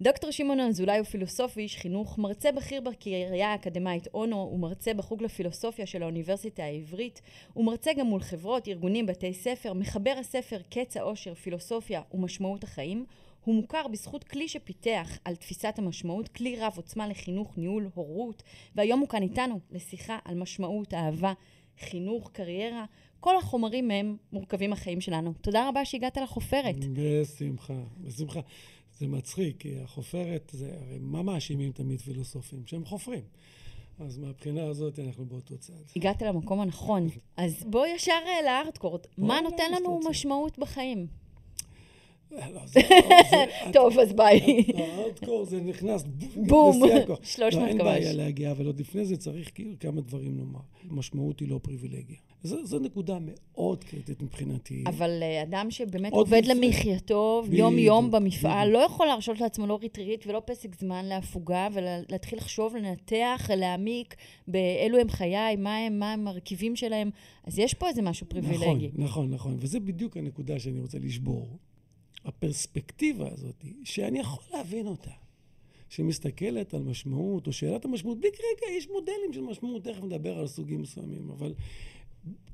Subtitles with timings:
[0.00, 5.22] דוקטור שמעון אזולאי הוא פילוסוף ואיש חינוך, מרצה בכיר בקריה האקדמית אונו, הוא מרצה בחוג
[5.22, 7.22] לפילוסופיה של האוניברסיטה העברית,
[7.52, 13.04] הוא מרצה גם מול חברות, ארגונים, בתי ספר, מחבר הספר קץ האושר, פילוסופיה ומשמעות החיים,
[13.44, 18.42] הוא מוכר בזכות כלי שפיתח על תפיסת המשמעות, כלי רב עוצמה לחינוך, ניהול, הורות,
[18.74, 21.32] והיום הוא כאן איתנו לשיחה על משמעות, אהבה,
[21.78, 22.84] חינוך, קריירה,
[23.20, 25.32] כל החומרים מהם מורכבים החיים שלנו.
[25.40, 26.76] תודה רבה שהגעת לחופרת.
[26.92, 28.40] בשמחה, בשמחה.
[28.98, 32.62] זה מצחיק, כי החופרת, זה הרי מה מאשימים תמיד פילוסופים?
[32.66, 33.22] שהם חופרים.
[33.98, 35.72] אז מהבחינה הזאת אנחנו באותו צד.
[35.96, 37.08] הגעת למקום הנכון.
[37.36, 39.00] אז בוא ישר אה, לארטקורד.
[39.18, 41.06] מה נותן לנו משמעות בחיים?
[43.72, 44.64] טוב, אז ביי.
[44.74, 46.04] הארדקור זה נכנס
[46.36, 46.80] בום,
[47.22, 47.84] 300 לא, אין קמ"ש.
[47.84, 50.60] בעיה להגיע, אבל עוד לפני זה צריך כאילו כמה דברים לומר.
[50.90, 52.16] משמעות היא לא פריבילגיה.
[52.42, 54.84] זו, נקודה מאוד קריטית מבחינתי.
[54.86, 56.42] אבל אה, אדם שבאמת עובד.
[56.46, 58.68] למחייתו יום-יום במפעל.
[58.68, 64.14] לא יכול להרשות לעצמו לא ריטריט ולא פסק זמן להפוגה, ולהתחיל לחשוב, לנתח, להעמיק
[64.48, 67.10] באילו הם חיי, מה הם, מה הם המרכיבים שלהם.
[67.44, 68.64] אז יש פה איזה משהו פריבילגי.
[68.64, 69.56] נכון, נכון, נכון.
[69.60, 71.48] וזה בדיוק הנקודה שאני רוצה לשבור.
[72.26, 75.10] הפרספקטיבה הזאת, שאני יכול להבין אותה,
[75.88, 80.46] שמסתכלת על משמעות, או שאלת המשמעות, בלי רגע, יש מודלים של משמעות, תכף נדבר על
[80.46, 81.54] סוגים מסוימים, אבל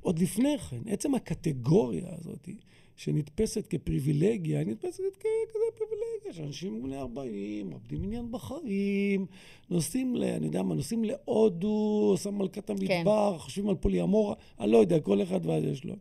[0.01, 2.49] עוד לפני כן, עצם הקטגוריה הזאת,
[2.95, 9.25] שנתפסת כפריבילגיה, נתפסת ככזה פריבילגיה, שאנשים בני 40, מאבדים עניין בחיים,
[9.69, 10.23] נוסעים ל...
[10.23, 15.23] אני יודע מה, נוסעים להודו, שם מלכת המדבר, חושבים על פוליאמורה, אני לא יודע, כל
[15.23, 15.95] אחד ואז יש לו.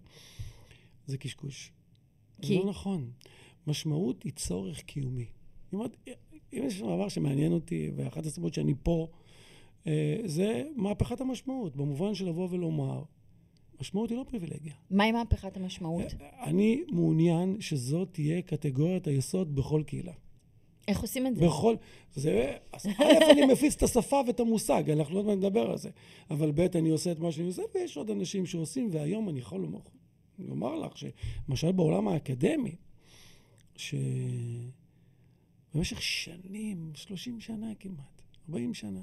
[1.06, 1.72] זה קשקוש.
[2.42, 2.54] כי?
[2.54, 3.10] זה לא נכון.
[3.66, 5.26] משמעות היא צורך קיומי.
[5.72, 5.96] אומרת,
[6.52, 9.08] אם יש דבר שמעניין אותי, ואחת הסיבות שאני פה,
[9.86, 13.02] אה, זה מהפכת המשמעות, במובן של לבוא ולומר,
[13.80, 14.74] משמעות היא לא פריבילגיה.
[14.90, 16.02] מהי מהפכת המשמעות?
[16.40, 20.12] אני מעוניין שזאת תהיה קטגוריית היסוד בכל קהילה.
[20.88, 21.46] איך עושים את זה?
[21.46, 21.74] בכל...
[22.14, 22.56] זה...
[22.72, 25.90] אז א', אני מפיץ את השפה ואת המושג, אנחנו עוד מעט נדבר על זה.
[26.30, 29.60] אבל ב', אני עושה את מה שאני עושה, ויש עוד אנשים שעושים, והיום אני יכול
[29.60, 29.78] לומר,
[30.38, 32.76] לומר לך שלמשל בעולם האקדמי,
[33.76, 34.72] שבמשך
[36.02, 39.00] שנים, 30 שנה כמעט, 40 שנה,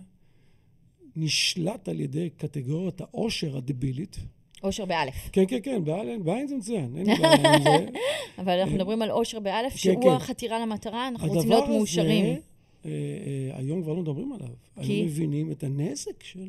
[1.16, 4.18] נשלט על ידי קטגוריית העושר הדבילית.
[4.64, 5.30] אושר באלף.
[5.32, 7.88] כן, כן, כן, בעין, בעין זה מצוין, אין לי בעיה עם זה.
[8.40, 10.10] אבל אנחנו מדברים על אושר באלף, כן, שהוא כן.
[10.10, 12.26] החתירה למטרה, אנחנו רוצים להיות מאושרים.
[12.26, 12.40] אה,
[12.86, 14.50] אה, היום כבר לא מדברים עליו.
[14.82, 14.94] כי?
[14.94, 16.44] היום מבינים את הנזק שלו.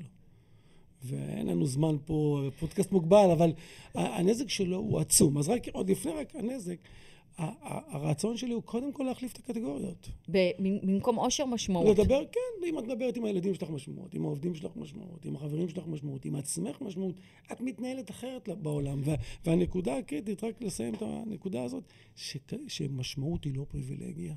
[1.05, 3.53] ואין לנו זמן פה, פודקאסט מוגבל, אבל
[3.95, 5.39] הנזק שלו הוא עצום.
[5.39, 6.77] אז רק, עוד לפני רק הנזק,
[7.91, 10.09] הרצון שלי הוא קודם כל להחליף את הקטגוריות.
[10.83, 11.99] במקום אושר משמעות.
[11.99, 15.69] לדבר, כן, אם את מדברת עם הילדים שלך משמעות, עם העובדים שלך משמעות, עם החברים
[15.69, 17.15] שלך משמעות, עם עצמך משמעות,
[17.53, 19.01] את מתנהלת אחרת בעולם.
[19.05, 19.15] וה-
[19.45, 21.84] והנקודה הקריטית, רק לסיים את הנקודה הזאת,
[22.69, 24.34] שמשמעות היא לא פריבילגיה,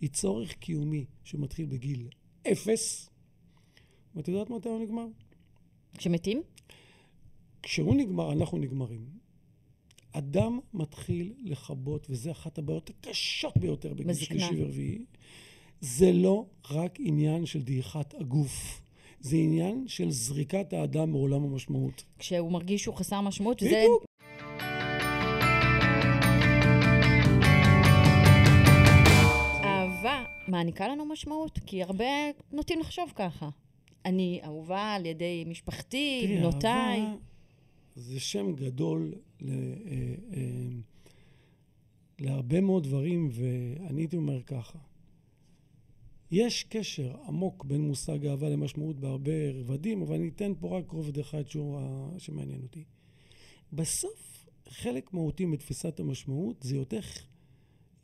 [0.00, 2.08] היא צורך קיומי שמתחיל בגיל
[2.52, 3.10] אפס,
[4.14, 5.06] ואת יודעת מתי הוא נגמר?
[5.98, 6.42] כשמתים?
[7.62, 9.23] כשהוא נגמר, אנחנו נגמרים.
[10.16, 14.14] אדם מתחיל לכבות, וזו אחת הבעיות הקשות ביותר בגיל.
[14.14, 15.04] שלישי ורביעי.
[15.80, 18.82] זה לא רק עניין של דעיכת הגוף,
[19.20, 22.04] זה עניין של זריקת האדם מעולם המשמעות.
[22.18, 23.70] כשהוא מרגיש שהוא חסר משמעות, וזה...
[23.70, 24.04] בדיוק.
[29.64, 32.04] אהבה מעניקה לנו משמעות, כי הרבה
[32.52, 33.48] נוטים לחשוב ככה.
[34.04, 37.00] אני אהובה על ידי משפחתי, בנותיי.
[37.00, 37.33] אהבה
[37.96, 40.68] זה שם גדול ל, אה, אה,
[42.18, 44.78] להרבה מאוד דברים, ואני הייתי אומר ככה.
[46.30, 51.18] יש קשר עמוק בין מושג אהבה למשמעות בהרבה רבדים, אבל אני אתן פה רק רובד
[51.18, 52.84] אחד שהוא ה- שמעניין אותי.
[53.72, 57.18] בסוף, חלק מהותי מתפיסת המשמעות זה היותך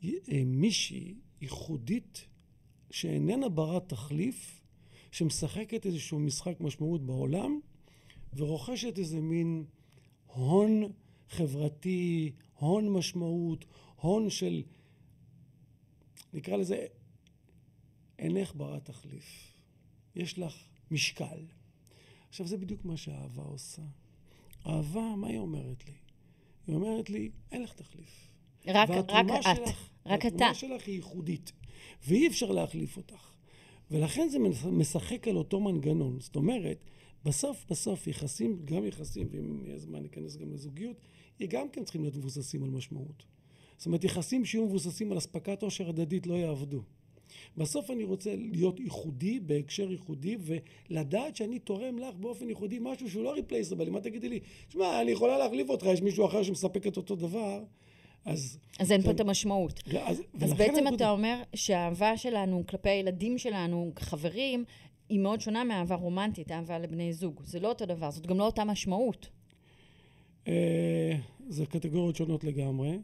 [0.03, 2.25] אה, מישהי ייחודית
[2.91, 4.61] שאיננה ברת תחליף,
[5.11, 7.59] שמשחקת איזשהו משחק משמעות בעולם,
[8.35, 9.65] ורוכשת איזה מין
[10.33, 10.91] הון
[11.29, 14.63] חברתי, הון משמעות, הון של,
[16.33, 16.85] נקרא לזה,
[18.19, 19.53] אינך ברת תחליף.
[20.15, 21.45] יש לך משקל.
[22.29, 23.81] עכשיו, זה בדיוק מה שהאהבה עושה.
[24.67, 25.93] אהבה, מה היא אומרת לי?
[26.67, 28.27] היא אומרת לי, אין לך תחליף.
[28.67, 29.43] רק, רק והתרומה את.
[29.43, 30.33] שלך, רק אתה.
[30.33, 31.51] והתרומה שלך היא ייחודית,
[32.07, 33.31] ואי אפשר להחליף אותך.
[33.91, 34.37] ולכן זה
[34.71, 36.19] משחק על אותו מנגנון.
[36.19, 36.83] זאת אומרת,
[37.25, 40.97] בסוף בסוף יחסים, גם יחסים, ואם יהיה זמן ניכנס גם לזוגיות,
[41.49, 43.23] גם כן צריכים להיות מבוססים על משמעות.
[43.77, 46.81] זאת אומרת, יחסים שיהיו מבוססים על אספקת עושר הדדית לא יעבדו.
[47.57, 53.23] בסוף אני רוצה להיות ייחודי, בהקשר ייחודי, ולדעת שאני תורם לך באופן ייחודי משהו שהוא
[53.23, 53.87] לא ריפלייסבל.
[53.87, 54.39] אם את תגידי לי,
[54.69, 57.63] שמע, אני יכולה להחליף אותך, יש מישהו אחר שמספק את אותו דבר,
[58.25, 58.57] אז...
[58.79, 59.15] אז אין פה כן.
[59.15, 59.83] את המשמעות.
[60.01, 64.63] אז, אז בעצם אתה אומר שהאהבה שלנו כלפי הילדים שלנו, חברים,
[65.11, 67.41] היא מאוד שונה מאהבה רומנטית, אהבה לבני זוג.
[67.43, 69.29] זה לא אותו דבר, זאת גם לא אותה משמעות.
[70.47, 71.17] אה,
[71.49, 72.99] זה קטגוריות שונות לגמרי.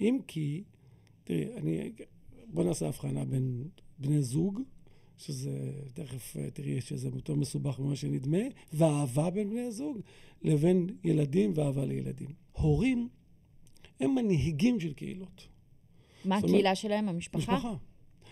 [0.00, 0.62] אם כי,
[1.24, 1.92] תראי, אני,
[2.46, 3.68] בוא נעשה הבחנה בין
[3.98, 4.60] בני זוג,
[5.18, 8.38] שזה, תכף אה, תראי שזה יותר מסובך ממה שנדמה,
[8.72, 10.00] ואהבה בין בני זוג,
[10.42, 12.28] לבין ילדים ואהבה לילדים.
[12.52, 13.08] הורים
[14.00, 15.48] הם מנהיגים של קהילות.
[16.24, 17.38] מה אומרת- הקהילה שלהם, המשפחה?
[17.52, 17.74] משפחה.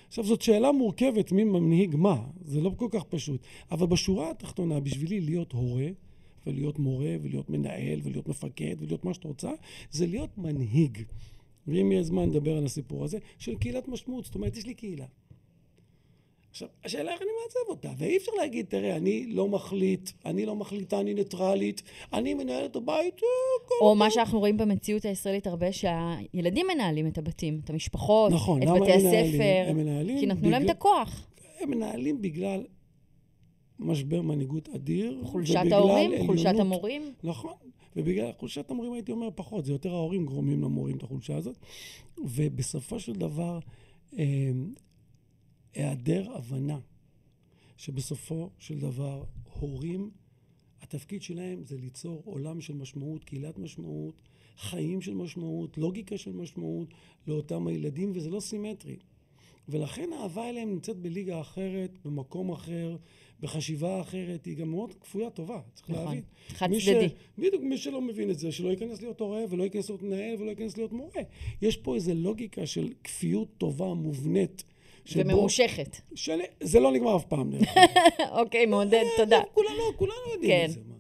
[0.09, 2.23] עכשיו, זאת שאלה מורכבת, מי מנהיג מה.
[2.45, 3.41] זה לא כל כך פשוט.
[3.71, 5.87] אבל בשורה התחתונה, בשבילי להיות הורה,
[6.47, 9.51] ולהיות מורה, ולהיות מנהל, ולהיות מפקד, ולהיות מה שאת רוצה,
[9.91, 11.03] זה להיות מנהיג.
[11.69, 14.25] ואם יהיה זמן לדבר על הסיפור הזה, של קהילת משמעות.
[14.25, 15.07] זאת אומרת, יש לי קהילה.
[16.57, 20.57] עכשיו, השאלה איך אני מעצב אותה, ואי אפשר להגיד, תראה, אני לא מחליט, אני לא
[20.57, 21.83] מחליטה, אני ניטרלית,
[22.13, 23.29] אני מנהלת את הבית, אה,
[23.69, 28.63] כל או מה שאנחנו רואים במציאות הישראלית הרבה, שהילדים מנהלים את הבתים, את המשפחות, נכון,
[28.63, 28.93] את בתי?
[28.93, 31.27] הספר, הם מנהלים כי נתנו להם את בגלל- הכוח.
[31.61, 32.65] הם מנהלים בגלל
[33.79, 35.21] משבר מנהיגות אדיר.
[35.25, 36.27] חולשת ההורים, עליונות.
[36.27, 37.03] חולשת המורים.
[37.25, 37.53] נכון.
[37.97, 41.57] ובגלל חולשת המורים הייתי אומר פחות, זה יותר ההורים גורמים למורים את החולשה הזאת.
[42.25, 43.59] ובסופו של דבר,
[44.19, 44.25] אה,
[45.77, 46.79] היעדר הבנה
[47.77, 50.11] שבסופו של דבר הורים,
[50.83, 54.23] התפקיד שלהם זה ליצור עולם של משמעות, קהילת משמעות,
[54.59, 56.89] חיים של משמעות, לוגיקה של משמעות
[57.27, 58.97] לאותם הילדים, וזה לא סימטרי.
[59.69, 62.97] ולכן האהבה אליהם נמצאת בליגה אחרת, במקום אחר,
[63.41, 66.05] בחשיבה אחרת, היא גם מאוד כפויה טובה, צריך נכון.
[66.05, 66.23] להבין.
[66.49, 67.09] חד מי צדדי.
[67.39, 70.51] בדיוק, מי שלא מבין את זה, שלא ייכנס להיות הורה, ולא ייכנס להיות מנהל, ולא
[70.51, 71.23] ייכנס להיות מורה.
[71.63, 74.65] יש פה איזו לוגיקה של כפיות טובה מובנית.
[75.17, 75.97] וממושכת.
[76.15, 76.39] של...
[76.61, 77.53] זה לא נגמר אף פעם.
[78.41, 79.41] אוקיי, מעודד, תודה.
[79.55, 80.65] כולנו, כולנו יודעים כן.
[80.65, 80.81] את זה.
[80.89, 80.97] מה.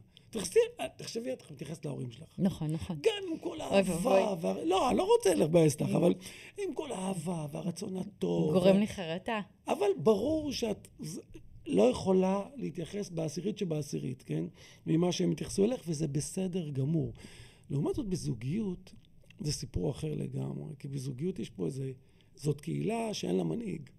[0.97, 2.29] תחשבי, את מתייחסת להורים שלך.
[2.39, 2.97] נכון, נכון.
[3.03, 3.61] גם עם כל.
[3.61, 4.55] האהבה.
[4.65, 6.15] לא, אני לא רוצה לבאס לך, אבל
[6.59, 8.53] עם כל האהבה והרצון הטוב.
[8.53, 9.41] גורם לי חרטה.
[9.69, 10.89] אבל ברור שאת
[11.67, 14.45] לא יכולה להתייחס בעשירית שבעשירית, כן?
[14.87, 17.13] ממה שהם התייחסו אליך, וזה בסדר גמור.
[17.71, 18.93] לעומת זאת, בזוגיות
[19.41, 21.93] זה סיפור אחר לגמרי, כי בזוגיות יש פה איזה...
[22.35, 23.91] זאת קהילה שאין לה מנהיג.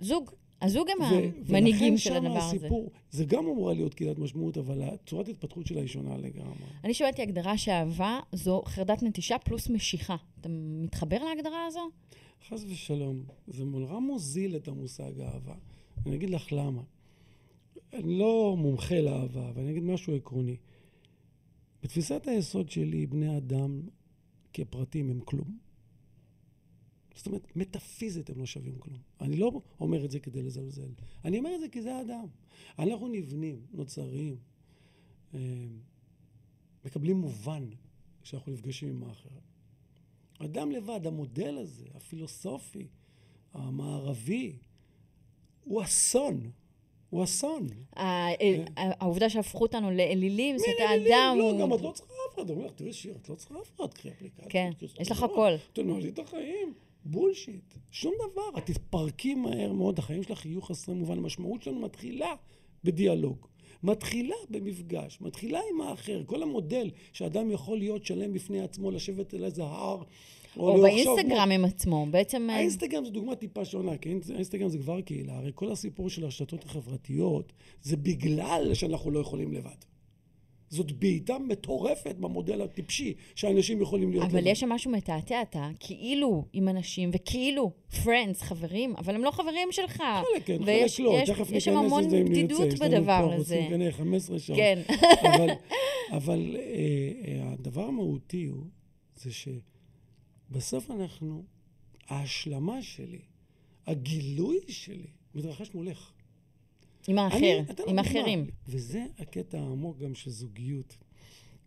[0.00, 0.30] זוג.
[0.62, 1.02] הזוג הם
[1.48, 2.56] המנהיגים של הדבר הזה.
[2.56, 6.54] הסיפור, זה גם אמורה להיות קהילת משמעות, אבל צורת ההתפתחות שלה היא שונה לגמרי.
[6.84, 10.16] אני שמעתי הגדרה שאהבה זו חרדת נטישה פלוס משיכה.
[10.40, 10.48] אתה
[10.82, 11.80] מתחבר להגדרה הזו?
[12.48, 15.54] חס ושלום, זה נורא מוזיל את המושג אהבה.
[16.06, 16.82] אני אגיד לך למה.
[17.92, 20.56] אני לא מומחה לאהבה, אבל אני אגיד משהו עקרוני.
[21.82, 23.80] בתפיסת היסוד שלי, בני אדם
[24.52, 25.65] כפרטים הם כלום.
[27.16, 28.98] זאת אומרת, מטאפיזית הם לא שווים כלום.
[29.20, 30.88] אני לא אומר את זה כדי לזלזל.
[31.24, 32.26] אני אומר את זה כי זה האדם.
[32.78, 34.36] אנחנו נבנים, נוצרים,
[35.34, 35.40] אה,
[36.84, 37.64] מקבלים מובן
[38.22, 39.28] כשאנחנו נפגשים עם האחר.
[40.38, 42.86] אדם לבד, המודל הזה, הפילוסופי,
[43.54, 44.52] המערבי,
[45.64, 46.50] הוא אסון.
[47.10, 47.66] הוא אסון.
[47.96, 48.28] ה-
[48.76, 51.56] העובדה שהפכו אותנו לאלילים, זאת האדם לא.
[51.60, 52.50] גם את לא צריכה אף אחד.
[52.50, 54.44] אומר לך, תראי שיר, את לא צריכה אף אחד, קחי אפליקציה.
[54.48, 54.70] כן,
[55.00, 55.52] יש לך הכל.
[55.72, 56.74] תנהלי את החיים.
[57.06, 57.74] בולשיט.
[57.90, 58.58] שום דבר.
[58.58, 61.18] את תתפרקי מהר מאוד, החיים שלך יהיו חסרי מובן.
[61.18, 62.34] המשמעות שלנו מתחילה
[62.84, 63.46] בדיאלוג.
[63.82, 66.22] מתחילה במפגש, מתחילה עם האחר.
[66.26, 70.02] כל המודל שאדם יכול להיות שלם בפני עצמו, לשבת על איזה הר,
[70.56, 72.50] או לחשוב באינסטגרם עם עצמו, בעצם...
[72.50, 75.36] אה, האינסטגרם זו דוגמה טיפה שונה, כי האינס- האינסטגרם זה כבר קהילה.
[75.36, 79.70] הרי כל הסיפור של הרשתות החברתיות זה בגלל שאנחנו לא יכולים לבד.
[80.68, 84.46] זאת בעיטה מטורפת במודל הטיפשי שאנשים יכולים להיות אבל לבד.
[84.50, 89.68] יש שם משהו מתעתע, אתה כאילו עם אנשים, וכאילו friends, חברים, אבל הם לא חברים
[89.70, 89.96] שלך.
[89.96, 91.12] חלק כן, ויש- חלק לא.
[91.22, 92.32] יש- תכף יש שם ניכנס המון לזה אם נרצה.
[92.42, 93.54] בדידות יש לנו בדבר הזה.
[93.56, 94.58] רוצים כנראה 15 שעות.
[94.58, 94.82] כן.
[95.22, 95.48] אבל,
[96.12, 96.62] אבל אה,
[97.42, 98.64] אה, הדבר המהותי הוא,
[99.16, 99.30] זה
[100.50, 101.42] שבסוף אנחנו,
[102.08, 103.20] ההשלמה שלי,
[103.86, 106.12] הגילוי שלי, מתרחש מולך.
[107.08, 107.98] עם האחר, אני עם.
[107.98, 108.46] אחרים.
[108.68, 110.96] וזה הקטע העמוק גם של זוגיות.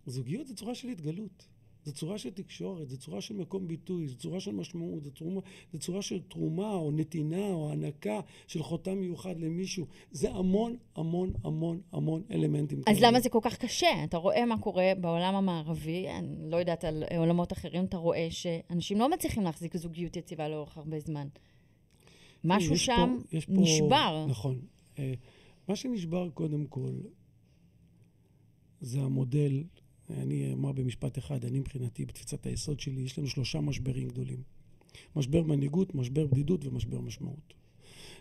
[0.06, 1.48] זוגיות זה צורה של התגלות.
[1.86, 5.42] זו צורה של תקשורת, זו צורה של מקום ביטוי, זו צורה של משמעות, זו צורה,
[5.74, 9.86] זו צורה של תרומה או נתינה או הענקה של חותם מיוחד למישהו.
[10.12, 13.08] זה המון המון המון המון אלמנטים אז כאלה.
[13.08, 14.04] למה זה כל כך קשה?
[14.04, 19.00] אתה רואה מה קורה בעולם המערבי, אני לא יודעת על עולמות אחרים, אתה רואה שאנשים
[19.00, 21.28] לא מצליחים להחזיק זוגיות יציבה לאורך הרבה זמן.
[22.44, 24.26] משהו יש שם פה, יש פה, נשבר.
[24.30, 24.60] נכון.
[25.00, 25.14] אה,
[25.68, 26.92] מה שנשבר קודם כל
[28.82, 29.64] זה המודל,
[30.10, 34.44] אני אומר במשפט אחד, אני מבחינתי, בתפיסת היסוד שלי, יש לנו שלושה משברים גדולים.
[35.16, 37.54] משבר מנהיגות, משבר בדידות ומשבר משמעות.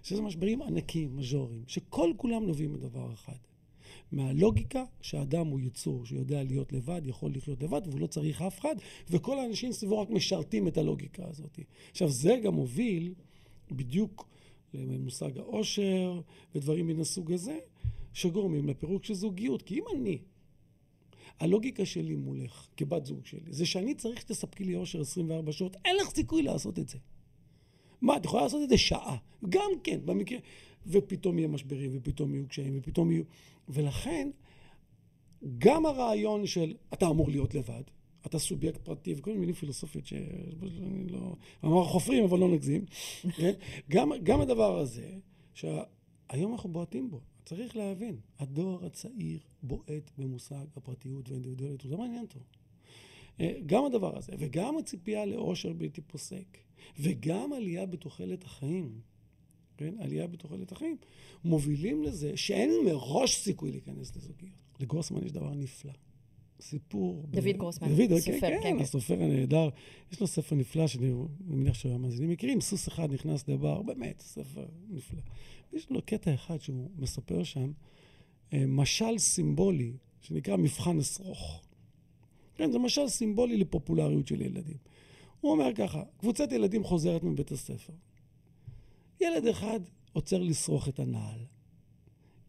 [0.03, 3.37] שזה משברים ענקיים, מז'וריים, שכל כולם נובעים מדבר אחד.
[4.13, 8.75] מהלוגיקה שהאדם הוא יצור שיודע להיות לבד, יכול לחיות לבד, והוא לא צריך אף אחד,
[9.11, 11.59] וכל האנשים סביבו רק משרתים את הלוגיקה הזאת.
[11.91, 13.15] עכשיו, זה גם מוביל
[13.71, 14.29] בדיוק
[14.75, 16.21] למושג העושר
[16.55, 17.59] ודברים מן הסוג הזה,
[18.13, 19.63] שגורמים לפירוק של זוגיות.
[19.63, 20.19] כי אם אני,
[21.41, 25.97] הלוגיקה שלי מולך, כבת זוג שלי, זה שאני צריך שתספקי לי עושר 24 שעות, אין
[25.97, 26.99] לך סיכוי לעשות את זה.
[28.01, 29.17] מה, את יכולה לעשות את זה שעה.
[29.49, 30.39] גם כן, במקרה...
[30.87, 33.25] ופתאום יהיה משברים, ופתאום יהיו קשיים, ופתאום יהיו...
[33.69, 34.31] ולכן,
[35.59, 37.83] גם הרעיון של אתה אמור להיות לבד,
[38.27, 41.37] אתה סובייקט פרטי, וכל מיני מילים פילוסופיות שאני לא...
[41.65, 42.85] אמר חופרים, אבל לא נגזים.
[43.37, 43.53] כן?
[43.93, 45.11] גם, גם הדבר הזה,
[45.55, 47.21] שהיום אנחנו בועטים בו.
[47.45, 52.41] צריך להבין, הדור הצעיר בועט במושג הפרטיות והאינדיבידואליות, לא מעניין אותו.
[53.67, 56.59] גם הדבר הזה, וגם הציפייה לאושר בלתי פוסק,
[56.99, 59.01] וגם עלייה בתוחלת החיים,
[59.77, 59.95] כן?
[60.01, 60.97] עלייה בתוחלת החיים,
[61.45, 64.53] מובילים לזה שאין מראש סיכוי להיכנס לזוגיות.
[64.81, 65.93] לגרוסמן יש דבר נפלא.
[66.61, 67.27] סיפור...
[67.31, 67.57] דוד ב...
[67.57, 68.83] גרוסמן, דוד, סופר, כן, כן, כן.
[68.83, 69.69] הסופר הנהדר.
[70.13, 75.21] יש לו ספר נפלא, שאני מניח שהמאזינים מכירים, סוס אחד נכנס לבר, באמת, ספר נפלא.
[75.73, 77.73] יש לו קטע אחד שהוא מספר שם,
[78.53, 81.63] משל סימבולי, שנקרא מבחן אסרוך.
[82.55, 84.77] כן, זה משל סימבולי לפופולריות של ילדים.
[85.41, 87.93] הוא אומר ככה, קבוצת ילדים חוזרת מבית הספר.
[89.21, 89.81] ילד אחד
[90.13, 91.41] עוצר לשרוך את הנעל.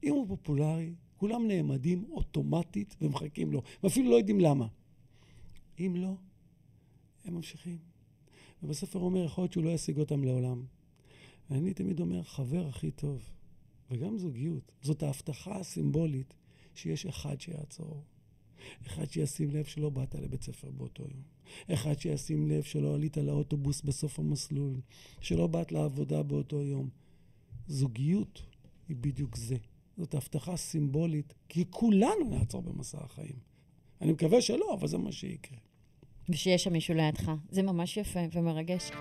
[0.04, 4.68] אם הוא פופולרי, כולם נעמדים אוטומטית ומחכים לו, ואפילו לא יודעים למה.
[5.80, 6.14] אם לא,
[7.26, 7.78] הם ממשיכים.
[8.64, 10.64] ובספר אומר, יכול להיות שהוא לא ישיג אותם לעולם.
[11.50, 13.30] ואני תמיד אומר, חבר הכי טוב,
[13.92, 16.34] וגם זוגיות, זאת ההבטחה הסימבולית
[16.76, 18.04] שיש אחד שיעצור.
[18.88, 21.24] אחד שישים לב שלא באת לבית ספר באותו יום.
[21.74, 24.82] אחד שישים לב שלא עלית לאוטובוס בסוף המסלול.
[25.22, 26.90] שלא באת לעבודה באותו יום.
[27.68, 28.42] זוגיות
[28.90, 29.58] היא בדיוק זה.
[30.00, 33.36] זאת הבטחה סימבולית, כי כולנו נעצור במסע החיים.
[34.02, 35.58] אני מקווה שלא, אבל זה מה שיקרה.
[36.30, 37.32] ושיש שם מישהו לידך.
[37.50, 38.92] זה ממש יפה ומרגש.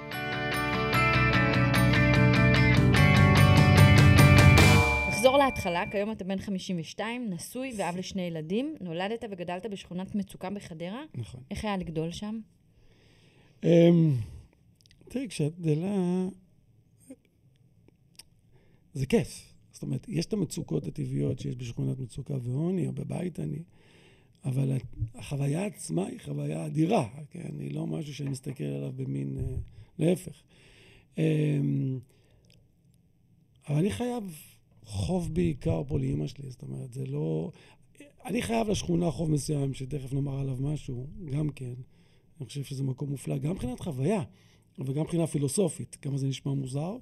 [5.08, 11.02] נחזור להתחלה, כיום אתה בן 52, נשוי ואב לשני ילדים, נולדת וגדלת בשכונת מצוקה בחדרה.
[11.14, 11.40] נכון.
[11.50, 12.40] איך היה לגדול שם?
[15.08, 16.26] תראי, כשאת גדלה,
[18.94, 19.44] זה כיף.
[19.78, 23.62] זאת אומרת, יש את המצוקות הטבעיות שיש בשכונת מצוקה ועוני, או בבית עני,
[24.44, 24.76] אבל
[25.14, 27.50] החוויה עצמה היא חוויה אדירה, כן?
[27.60, 29.38] היא לא משהו שאני מסתכל עליו במין...
[29.98, 30.42] להפך.
[33.68, 34.42] אבל אני חייב
[34.84, 37.50] חוב בעיקר פה לאימא שלי, זאת אומרת, זה לא...
[38.24, 41.74] אני חייב לשכונה חוב מסוים, שתכף נאמר עליו משהו, גם כן.
[42.40, 44.22] אני חושב שזה מקום מופלא, גם מבחינת חוויה,
[44.78, 46.96] וגם מבחינה פילוסופית, כמה זה נשמע מוזר,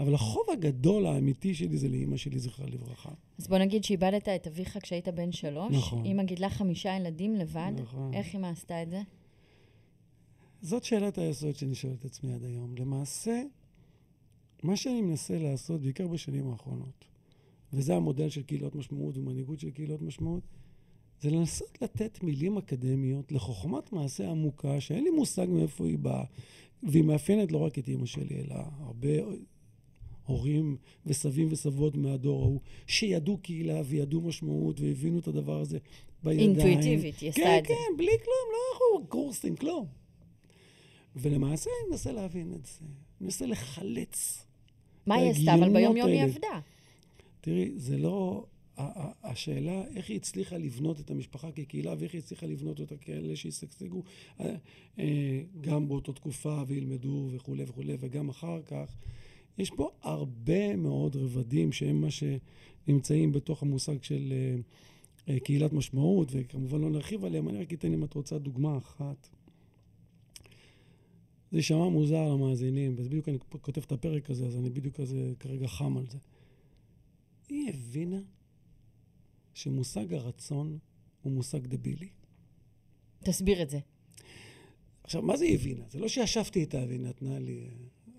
[0.00, 3.10] אבל החוב הגדול האמיתי שלי זה לאימא שלי, זכרה לברכה.
[3.38, 5.74] אז בוא נגיד שאיבדת את אביך כשהיית בן שלוש.
[5.74, 6.04] נכון.
[6.04, 7.72] אימא גידלה חמישה ילדים לבד.
[7.76, 8.14] נכון.
[8.14, 9.02] איך אימא עשתה את זה?
[10.62, 12.74] זאת שאלת היסוד שאני שואל את עצמי עד היום.
[12.76, 13.42] למעשה,
[14.62, 17.04] מה שאני מנסה לעשות, בעיקר בשנים האחרונות,
[17.72, 20.42] וזה המודל של קהילות משמעות ומנהיגות של קהילות משמעות,
[21.20, 26.24] זה לנסות לתת מילים אקדמיות לחוכמת מעשה עמוקה, שאין לי מושג מאיפה היא באה,
[26.82, 29.08] והיא מאפיינת לא רק את אימא שלי, אלא הרבה
[30.28, 35.78] הורים וסבים וסבות מהדור ההוא, שידעו קהילה וידעו משמעות והבינו את הדבר הזה
[36.22, 36.50] בידיים.
[36.50, 37.74] אינטואיטיבית, היא עשתה כן, את זה.
[37.74, 39.86] כן, בלי כלום, לא אנחנו קורסים, כלום.
[41.16, 42.80] ולמעשה אני מנסה להבין את זה.
[42.80, 44.44] אני מנסה לחלץ.
[45.06, 45.54] מה היא עשתה?
[45.54, 46.22] אבל ההגיונות ביום-יום היא.
[46.22, 46.60] עבדה.
[47.40, 48.44] תראי, זה לא...
[49.22, 54.02] השאלה איך היא הצליחה לבנות את המשפחה כקהילה ואיך היא הצליחה לבנות אותה כאלה שישגשגו
[54.40, 54.54] אה,
[54.98, 58.96] אה, גם באותה תקופה וילמדו וכולי וכולי וגם אחר כך.
[59.58, 64.56] יש פה הרבה מאוד רבדים שהם מה שנמצאים בתוך המושג של אה,
[65.28, 69.28] אה, קהילת משמעות וכמובן לא נרחיב עליהם, אני רק אתן אם את רוצה דוגמה אחת.
[71.50, 75.32] זה יישמע מוזר למאזינים, וזה בדיוק אני כותב את הפרק הזה, אז אני בדיוק כזה
[75.40, 76.18] כרגע חם על זה.
[77.48, 78.20] היא הבינה
[79.54, 80.78] שמושג הרצון
[81.22, 82.08] הוא מושג דבילי.
[83.20, 83.78] תסביר את זה.
[85.04, 85.84] עכשיו, מה זה היא הבינה?
[85.90, 87.68] זה לא שישבתי איתה והיא נתנה לי אה,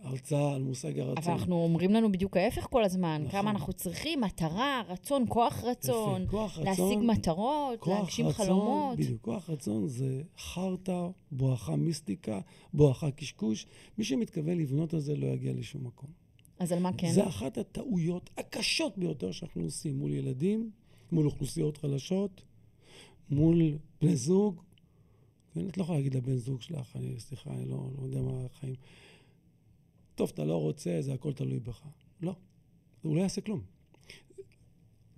[0.03, 1.23] הרצאה על מושג הרצון.
[1.23, 3.21] אבל אנחנו אומרים לנו בדיוק ההפך כל הזמן.
[3.25, 3.31] נכון.
[3.31, 6.31] כמה אנחנו צריכים, מטרה, רצון, כוח רצון, יפה.
[6.31, 8.97] כוח להשיג רצון, מטרות, כוח להגשים רצון, חלומות.
[8.97, 12.39] בדיוק, כוח רצון זה חרטא, בואכה מיסטיקה,
[12.73, 13.65] בואכה קשקוש.
[13.97, 16.09] מי שמתכוון לבנות על זה לא יגיע לשום מקום.
[16.59, 17.11] אז על מה כן?
[17.11, 20.69] זה אחת הטעויות הקשות ביותר שאנחנו עושים מול ילדים,
[21.11, 22.41] מול אוכלוסיות חלשות,
[23.29, 24.61] מול בני זוג.
[25.53, 28.45] כן, את לא יכולה להגיד לבן זוג שלך, אני, סליחה, אני לא, לא יודע מה
[28.45, 28.75] החיים.
[30.19, 31.83] טוב, אתה לא רוצה, זה הכל תלוי בך.
[32.21, 32.35] לא,
[33.01, 33.61] הוא לא יעשה כלום.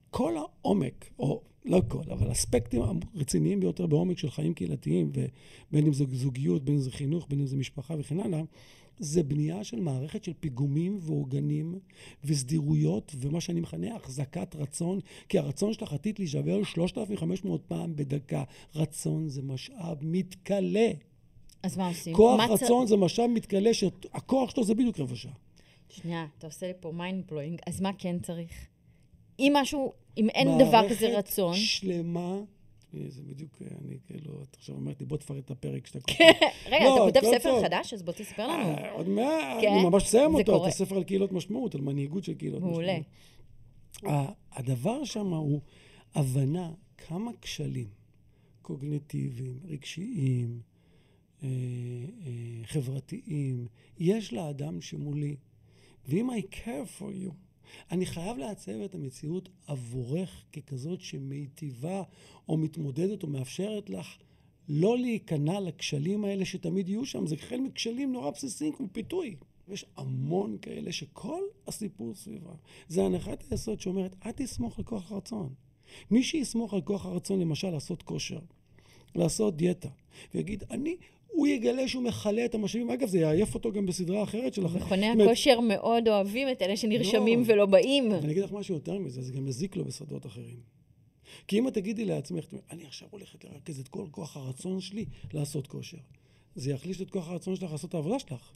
[0.09, 5.93] כל העומק, או לא כל, אבל אספקטים הרציניים ביותר בעומק של חיים קהילתיים, ובין אם
[5.93, 8.41] זה זוגיות, בין אם זה חינוך, בין אם זה משפחה וכן הלאה,
[8.99, 11.79] זה בנייה של מערכת של פיגומים ועוגנים
[12.23, 18.43] וסדירויות, ומה שאני מכנה החזקת רצון, כי הרצון שלך עתיד להישבר 3,500 פעם בדקה.
[18.75, 20.91] רצון זה משאב מתכלה.
[21.63, 22.15] אז מה עושים?
[22.15, 22.89] כוח מה רצון צ...
[22.89, 25.31] זה משאב מתכלה, שהכוח שלו זה בדיוק רבע שעה.
[25.89, 28.51] שנייה, אתה עושה לי פה mind blowing, אז מה כן צריך?
[29.39, 31.51] אם משהו, אם אין דבר כזה רצון...
[31.51, 32.39] מערכת שלמה
[33.07, 36.23] זה בדיוק, אני כאילו, את עכשיו אומרת לי, בוא תפרט את הפרק שאתה כותב.
[36.65, 37.93] רגע, אתה כותב ספר חדש?
[37.93, 38.63] אז בוא תספר לנו.
[38.63, 42.23] אה, עוד מעט, אני כן, ממש אסיים אותו, את הספר על קהילות משמעות, על מנהיגות
[42.23, 42.83] של קהילות משמעות.
[44.03, 44.31] מעולה.
[44.51, 45.61] הדבר שם הוא
[46.15, 47.87] הבנה כמה כשלים
[48.61, 50.70] קוגניטיביים, רגשיים, אה, אה,
[52.65, 53.67] חברתיים,
[53.99, 55.35] יש לאדם שמולי.
[56.07, 57.31] ואם I care for you,
[57.91, 62.03] אני חייב לעצב את המציאות עבורך ככזאת שמיטיבה
[62.49, 64.17] או מתמודדת או מאפשרת לך
[64.69, 67.27] לא להיכנע לכשלים האלה שתמיד יהיו שם.
[67.27, 69.35] זה החל מכשלים נורא בסיסיים כמו פיתוי.
[69.67, 72.53] יש המון כאלה שכל הסיפור סביבה
[72.87, 75.53] זה הנחת היסוד שאומרת, אל תסמוך על כוח הרצון.
[76.11, 78.39] מי שיסמוך על כוח הרצון, למשל, לעשות כושר,
[79.15, 79.89] לעשות דיאטה,
[80.33, 80.97] ויגיד, אני
[81.31, 82.89] הוא יגלה שהוא מכלה את המשאבים.
[82.89, 84.77] אגב, זה יעייף אותו גם בסדרה אחרת שלכם.
[84.77, 88.11] מכוני הכושר מאוד אוהבים את אלה שנרשמים לא, ולא באים.
[88.11, 90.59] אני אגיד לך משהו יותר מזה, זה גם מזיק לו בשדות אחרים.
[91.47, 95.67] כי אם את תגידי לעצמך, אני עכשיו הולכת לרכז את כל כוח הרצון שלי לעשות
[95.67, 95.97] כושר.
[96.55, 98.51] זה יחליש את כוח הרצון שלך לעשות את העבודה שלך.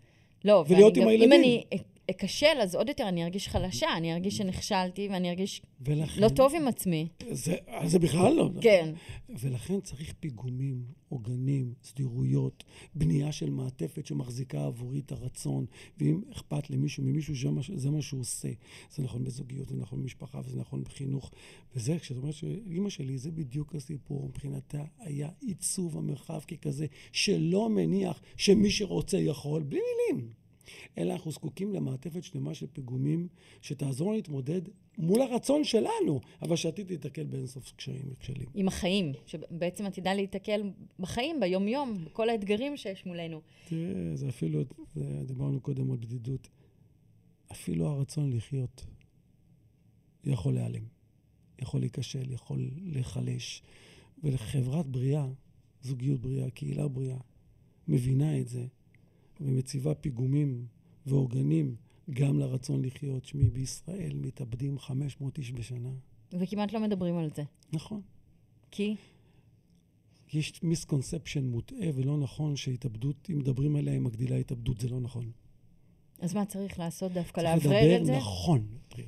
[0.45, 1.31] לא, ולהיות עם הילדים.
[1.31, 1.63] אם אני
[2.11, 6.55] אכשל, אז עוד יותר אני ארגיש חלשה, אני ארגיש שנכשלתי ואני ארגיש ולכן, לא טוב
[6.55, 7.07] עם עצמי.
[7.31, 8.49] זה, זה בכלל לא.
[8.61, 8.93] כן.
[9.29, 12.63] ולכן צריך פיגומים, עוגנים, סדירויות,
[12.95, 15.65] בנייה של מעטפת שמחזיקה עבורי את הרצון,
[15.97, 18.49] ואם אכפת למישהו ממישהו, זה מה, זה מה שהוא עושה.
[18.95, 21.31] זה נכון בזוגיות, זה נכון במשפחה וזה נכון בחינוך.
[21.75, 24.27] וזה, כשאת אומרת שאימא שלי, זה בדיוק הסיפור.
[24.27, 30.44] מבחינתה היה עיצוב המרחב ככזה, שלא מניח שמי שרוצה יכול, בלי מילים.
[30.97, 33.27] אלא אנחנו זקוקים למעטפת שלמה של פיגומים
[33.61, 34.61] שתעזור להתמודד
[34.97, 38.45] מול הרצון שלנו, אבל שעתיד להתקל באינסוף קשיים וכשלים.
[38.53, 40.61] עם החיים, שבעצם עתידה להתקל
[40.99, 43.41] בחיים, ביום-יום, בכל האתגרים שיש מולנו.
[43.69, 44.61] תראה, זה אפילו,
[44.95, 46.49] זה, דיברנו קודם על בדידות,
[47.51, 48.85] אפילו הרצון לחיות
[50.23, 50.83] יכול להיעלם,
[51.59, 53.63] יכול להיכשל, יכול להיחלש.
[54.23, 55.27] ולחברת בריאה,
[55.81, 57.17] זוגיות בריאה, קהילה בריאה,
[57.87, 58.65] מבינה את זה,
[59.41, 60.65] ומציבה פיגומים
[61.05, 61.75] ועוגנים
[62.09, 63.25] גם לרצון לחיות.
[63.25, 65.89] שמי, בישראל מתאבדים 500 איש בשנה.
[66.33, 67.43] וכמעט לא מדברים על זה.
[67.73, 68.01] נכון.
[68.71, 68.95] כי?
[70.33, 75.31] יש מיסקונספשן מוטעה ולא נכון שהתאבדות, אם מדברים עליה, היא מגדילה התאבדות, זה לא נכון.
[76.19, 77.41] אז מה צריך לעשות דווקא?
[77.41, 78.11] לאוורר את זה?
[78.11, 78.67] צריך לדבר נכון.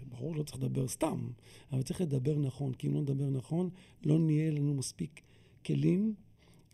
[0.10, 1.28] ברור, לא צריך לדבר סתם,
[1.72, 3.70] אבל צריך לדבר נכון, כי אם לא נדבר נכון,
[4.04, 5.22] לא נהיה לנו מספיק
[5.66, 6.16] כלים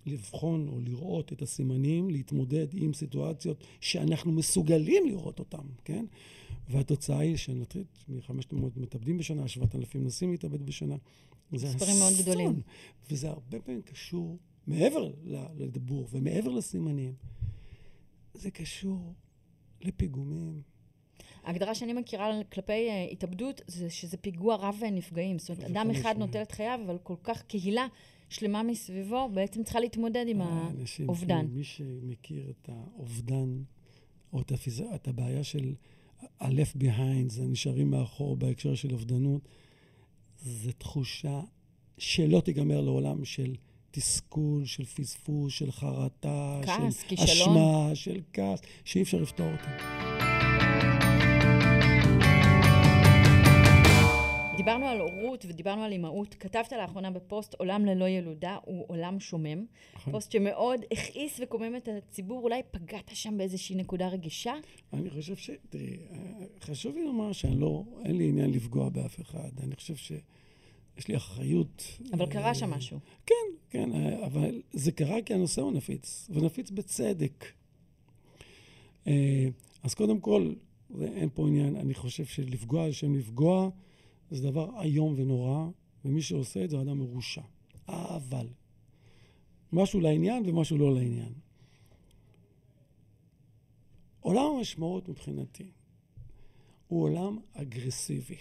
[0.06, 6.06] לבחון או לראות את הסימנים, להתמודד עם סיטואציות שאנחנו מסוגלים לראות אותן, כן?
[6.70, 10.96] והתוצאה היא שנתחיל מ-500 מתאבדים בשנה, 7,000 מנסים להתאבד בשנה.
[11.56, 12.62] זה מספרים מאוד גדולים.
[13.12, 14.38] וזה הרבה פעמים קשור,
[14.68, 15.12] מעבר
[15.58, 17.14] לדיבור ומעבר לסימנים,
[18.34, 19.14] זה קשור
[19.82, 20.62] לפיגומים.
[21.44, 25.40] ההגדרה שאני מכירה כלפי uh, התאבדות זה שזה פיגוע רב נפגעים.
[25.40, 27.88] זאת אומרת, אדם אחד נוטל את חייו, אבל כל כך קהילה
[28.34, 31.46] שלמה מסביבו בעצם צריכה להתמודד עם האובדן.
[31.50, 33.64] מי שמכיר את האובדן,
[34.34, 34.84] או את, הפיז...
[34.96, 35.74] את הבעיה של
[36.40, 39.48] ה-left behind, זה נשארים מאחור בהקשר של אובדנות,
[40.44, 41.42] זו תחושה
[41.98, 43.56] שלא תיגמר לעולם של
[43.92, 47.58] תסכול, של פספוס, של חרטה, כעס, של כישלון.
[47.58, 50.13] אשמה, של כעס, שאי אפשר לפתור אותה.
[54.64, 56.36] דיברנו על הורות ודיברנו על אימהות.
[56.40, 59.66] כתבת לאחרונה בפוסט, עולם ללא ילודה הוא עולם שומם.
[59.96, 60.14] נכון.
[60.14, 62.44] פוסט שמאוד הכעיס וקומם את הציבור.
[62.44, 64.54] אולי פגעת שם באיזושהי נקודה רגישה?
[64.94, 65.50] אני חושב ש...
[65.70, 65.98] תראי,
[66.62, 67.84] חשוב לי לומר שאני לא...
[68.06, 69.50] אין לי עניין לפגוע באף אחד.
[69.64, 70.12] אני חושב ש...
[70.98, 71.84] יש לי אחריות.
[72.14, 73.00] אבל קרה שם משהו.
[73.26, 73.36] כן,
[73.70, 73.90] כן,
[74.26, 77.46] אבל זה קרה כי הנושא הוא נפיץ, ונפיץ בצדק.
[79.08, 79.48] אה,
[79.84, 80.54] אז קודם כל,
[81.02, 83.70] אין פה עניין, אני חושב שלפגוע על שם לפגוע,
[84.32, 85.68] זה דבר איום ונורא,
[86.06, 87.42] ומי שעושה את זה הוא אדם מרושע.
[87.88, 88.48] אבל,
[89.74, 91.34] משהו לעניין ומשהו לא לעניין.
[94.20, 95.72] עולם המשמעות מבחינתי
[96.88, 98.38] הוא עולם אגרסיבי.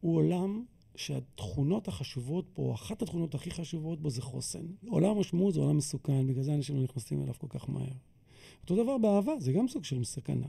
[0.00, 0.64] הוא עולם
[0.96, 4.66] שהתכונות החשובות פה, אחת התכונות הכי חשובות בו זה חוסן.
[4.88, 7.92] עולם המשמעות זה עולם מסוכן, בגלל זה אנשים לא נכנסים אליו כל כך מהר.
[8.62, 10.46] אותו דבר באהבה, זה גם סוג של סכנה.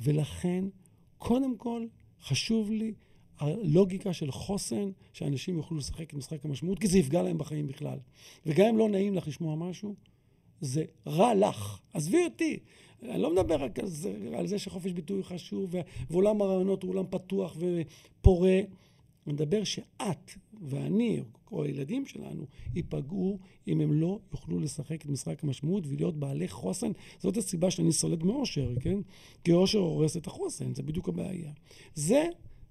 [0.00, 0.64] ולכן,
[1.18, 1.86] קודם כל,
[2.22, 2.92] חשוב לי
[3.38, 7.98] הלוגיקה של חוסן, שאנשים יוכלו לשחק את משחק המשמעות, כי זה יפגע להם בחיים בכלל.
[8.46, 9.94] וגם אם לא נעים לך לשמוע משהו,
[10.60, 11.80] זה רע לך.
[11.94, 12.58] עזבי אותי.
[13.02, 15.74] אני לא מדבר רק על זה, על זה שחופש ביטוי חשוב,
[16.10, 18.60] ועולם הרעיונות הוא עולם פתוח ופורה.
[19.26, 20.30] מדבר שאת
[20.62, 21.20] ואני,
[21.52, 26.92] או הילדים שלנו, ייפגעו אם הם לא יוכלו לשחק את משחק המשמעות ולהיות בעלי חוסן.
[27.18, 28.98] זאת הסיבה שאני סולד מאושר, כן?
[29.44, 31.52] כי אושר הורס את החוסן, זה בדיוק הבעיה.
[31.94, 32.24] זה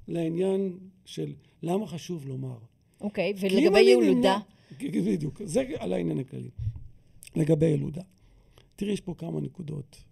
[0.08, 1.34] לעניין של
[1.64, 2.58] למה חשוב לומר.
[3.02, 4.40] אוקיי, ולגבי ילודה?
[4.82, 6.50] בדיוק, זה על העניין הכללי.
[7.36, 8.02] לגבי ילודה.
[8.76, 10.04] תראי, יש פה כמה נקודות.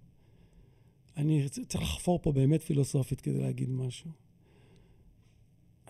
[1.18, 4.12] אני צריך לחפור פה באמת פילוסופית כדי להגיד משהו.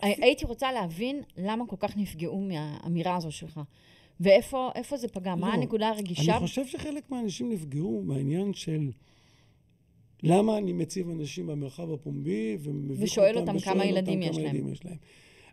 [0.02, 3.60] הייתי רוצה להבין למה כל כך נפגעו מהאמירה הזו שלך.
[4.20, 5.34] ואיפה זה פגע?
[5.34, 6.36] מה לא, הנקודה הרגישה?
[6.36, 8.90] אני חושב שחלק מהאנשים נפגעו מהעניין של
[10.22, 12.56] למה אני מציב אנשים במרחב הפומבי
[12.96, 14.68] ושואל אותם, אותם כמה ילדים יש להם.
[14.68, 14.96] יש להם.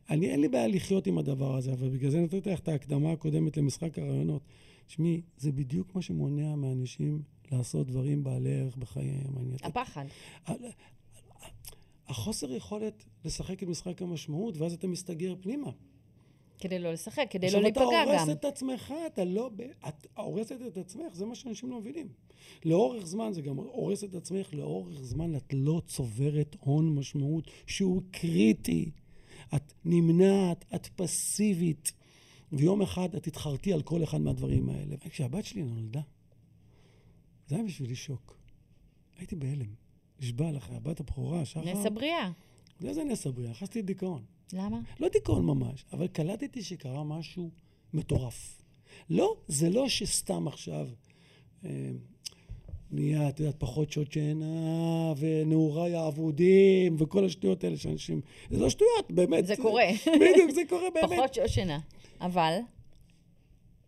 [0.10, 3.12] אני, אין לי בעיה לחיות עם הדבר הזה, אבל בגלל זה נתתי לך את ההקדמה
[3.12, 4.42] הקודמת למשחק הרעיונות.
[4.88, 9.34] תשמעי, זה בדיוק מה שמונע מאנשים לעשות דברים בעלי ערך בחייהם.
[9.64, 10.06] הפחד.
[12.10, 15.72] החוסר יכולת לשחק את משחק המשמעות, ואז אתה מסתגר פנימה.
[16.60, 17.92] כדי לא לשחק, כדי לא להיפגע גם.
[17.92, 19.50] עכשיו אתה הורס את עצמך, אתה לא...
[19.88, 22.08] את הורסת את עצמך, זה מה שאנשים לא מבינים.
[22.66, 28.02] לאורך זמן, זה גם הורס את עצמך, לאורך זמן את לא צוברת הון משמעות שהוא
[28.12, 28.92] קריטי.
[29.56, 31.92] את נמנעת, את פסיבית,
[32.52, 34.96] ויום אחד את תתחרתי על כל אחד מהדברים האלה.
[35.06, 36.02] וכשהבת שלי נולדה,
[37.48, 38.38] זה היה בשבילי שוק.
[39.18, 39.87] הייתי בהלם.
[40.22, 41.62] נשבע לך, הבת הבכורה, שחר...
[41.66, 42.32] נס הבריאה.
[42.82, 44.24] לא זה נס הבריאה, נכנסתי לדיכאון.
[44.54, 44.80] למה?
[45.00, 47.50] לא דיכאון ממש, אבל קלטתי שקרה משהו
[47.94, 48.62] מטורף.
[49.10, 50.88] לא, זה לא שסתם עכשיו
[51.66, 51.92] אה,
[52.92, 58.22] נהיה, את יודעת, פחות שעות שינה, ונעוריי האבודים, וכל השטויות האלה שאנשים...
[58.50, 59.48] זה לא שטויות, באמת.
[59.48, 59.86] זה קורה.
[60.22, 61.10] בדיוק, זה קורה באמת.
[61.10, 61.80] פחות שעות שינה.
[62.22, 62.58] אבל?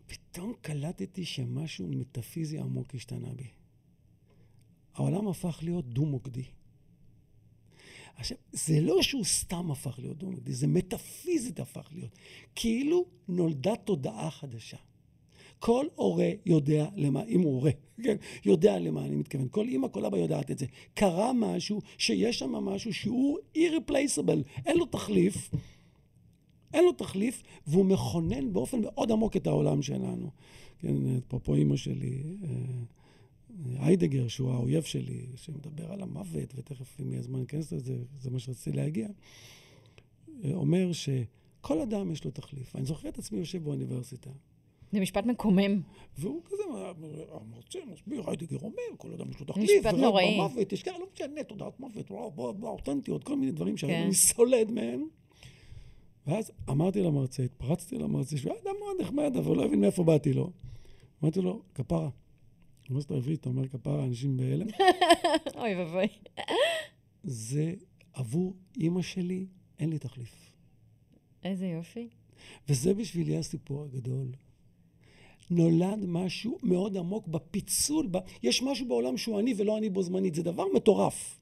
[0.08, 3.48] פתאום קלטתי שמשהו מטאפיזי עמוק השתנה בי.
[4.95, 6.43] העולם הפך להיות דו-מוקדי.
[8.15, 12.12] עכשיו, זה לא שהוא סתם הפך להיות דו-מוקדי, זה מטאפיזית הפך להיות.
[12.56, 14.78] כאילו נולדה תודעה חדשה.
[15.60, 17.71] כל הורה יודע למה, אם הוא הורה,
[18.04, 19.47] כן, יודע למה אני מתכוון.
[19.52, 20.65] כל אימא, כל אבא יודעת את זה.
[20.93, 25.49] קרה משהו, שיש שם משהו שהוא irreplaceable, אין לו תחליף.
[26.73, 30.30] אין לו תחליף, והוא מכונן באופן מאוד עמוק את העולם שלנו.
[30.80, 32.49] כן, אפרופו אימא שלי, אה,
[33.80, 38.40] היידגר, שהוא האויב שלי, שמדבר על המוות, ותכף אם יהיה זמן להיכנס לזה, זה מה
[38.40, 39.08] שרציתי להגיע,
[40.54, 42.76] אומר שכל אדם יש לו תחליף.
[42.76, 44.30] אני זוכר את עצמי יושב באוניברסיטה.
[44.92, 45.82] זה משפט מקומם.
[46.18, 46.64] והוא כזה,
[47.32, 49.70] המרצה מסביר, היידגר אומר, כל אדם יש לו תחליף.
[49.80, 50.38] משפט נוראי.
[50.38, 52.12] במוות, יש כאלה, לא משנה, תודעת מוות,
[52.62, 54.12] אותנטיות, כל מיני דברים שהיום כן.
[54.12, 55.08] סולד מהם.
[56.28, 60.34] ואז אמרתי למרצה, התפרצתי למרצה, שהוא היה אדם מאוד נחמד, אבל לא הבין מאיפה באתי
[60.34, 60.52] לו.
[61.24, 62.10] אמרתי לו, כפרה,
[62.89, 64.67] באוניברסיטה העברית, אתה אומר כפרה, אנשים בהלם.
[65.62, 66.08] אוי ואבוי.
[67.23, 67.73] זה
[68.13, 69.45] עבור אימא שלי,
[69.80, 70.52] אין לי תחליף.
[71.43, 72.10] איזה יופי.
[72.69, 74.28] וזה בשבילי הסיפור הגדול.
[75.52, 78.17] נולד משהו מאוד עמוק בפיצול, ב...
[78.43, 81.39] יש משהו בעולם שהוא אני ולא אני בו זמנית, זה דבר מטורף.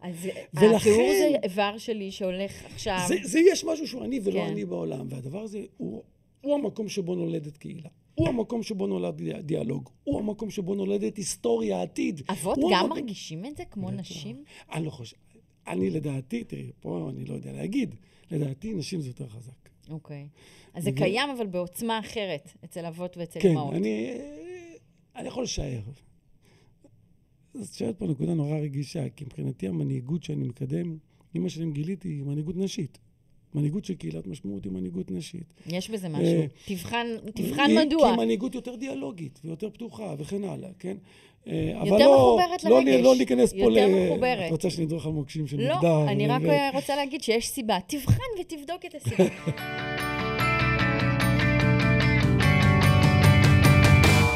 [0.00, 2.98] אז ולכן, התיאור זה איבר שלי שהולך עכשיו...
[3.08, 4.46] זה, זה יש משהו שהוא אני ולא כן.
[4.52, 6.02] אני בעולם, והדבר הזה הוא,
[6.40, 7.88] הוא המקום שבו נולדת קהילה.
[8.14, 12.22] הוא המקום שבו נולד דיאלוג, הוא המקום שבו נולדת היסטוריה, עתיד.
[12.28, 12.98] אבות גם המקום...
[12.98, 14.44] מרגישים את זה כמו נשים?
[14.72, 15.16] אני לא חושב.
[15.66, 17.94] אני לדעתי, תראי, פה אני לא יודע להגיד,
[18.30, 19.68] לדעתי נשים זה יותר חזק.
[19.90, 20.28] אוקיי.
[20.74, 23.70] אז זה קיים, אבל בעוצמה אחרת, אצל אבות ואצל אמהות.
[23.70, 24.18] כן, אני,
[25.16, 25.80] אני יכול לשער.
[27.54, 30.98] אז שואלת פה נקודה נורא רגישה, כי מבחינתי המנהיגות שאני מקדם,
[31.34, 32.98] עם השנים גיליתי, היא מנהיגות נשית.
[33.54, 35.54] מנהיגות של קהילת משמעות היא מנהיגות נשית.
[35.66, 36.24] יש בזה משהו.
[36.24, 38.10] אה, תבחן, תבחן מדוע.
[38.10, 40.96] כי מנהיגות יותר דיאלוגית ויותר פתוחה וכן הלאה, כן?
[41.46, 43.04] אה, יותר לא, מחוברת לא, לרגש.
[43.04, 43.76] לא ניכנס פה ל...
[43.76, 44.46] יותר מחוברת.
[44.46, 45.88] את רוצה שנדרוך על מוקשים של לא, מגדר.
[45.88, 46.42] לא, אני רק.
[46.72, 47.78] רוצה להגיד שיש סיבה.
[47.86, 49.24] תבחן ותבדוק את הסיבה.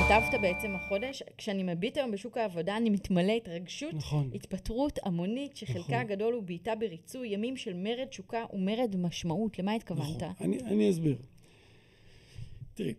[0.09, 4.31] כתבת בעצם החודש, כשאני מביט היום בשוק העבודה, אני מתמלא התרגשות, נכון.
[4.35, 5.95] התפטרות המונית, שחלקה נכון.
[5.95, 9.59] הגדול הוא בעיטה בריצוי, ימים של מרד שוקה ומרד משמעות.
[9.59, 10.23] למה התכוונת?
[10.23, 11.17] נכון, אני, אני אסביר.
[12.75, 12.95] תראי,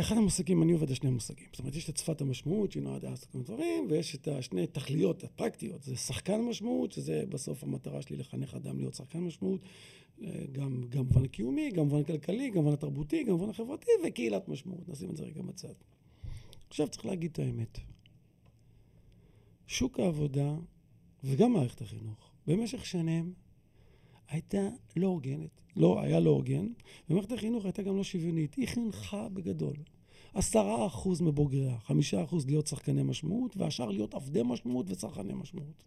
[0.00, 1.46] אחד המושגים, אני עובד על שני מושגים.
[1.52, 5.24] זאת אומרת, יש את שפת המשמעות, שהיא נועדה לעשות מיני דברים, ויש את השני תכליות
[5.24, 5.82] הפרקטיות.
[5.82, 9.60] זה שחקן משמעות, שזה בסוף המטרה שלי לחנך אדם להיות שחקן משמעות,
[10.52, 14.88] גם גם במובן הקיומי, גם במובן הכלכלי, גם במובן התרבותי, גם במובן החברתי, וקהילת משמעות.
[14.88, 15.74] נשים את זה רגע בצד.
[16.68, 17.78] עכשיו צריך להגיד את האמת.
[19.66, 20.54] שוק העבודה,
[21.24, 23.32] וגם מערכת החינוך, במשך שנים
[24.28, 25.60] הייתה לא הוגנת.
[25.76, 26.68] לא, היה לא הוגן,
[27.10, 28.54] ומערכת החינוך הייתה גם לא שוויונית.
[28.54, 29.76] היא חינכה בגדול.
[30.34, 35.84] עשרה אחוז מבוגריה, חמישה אחוז להיות שחקני משמעות, והשאר להיות עבדי משמעות וצרכני משמעות.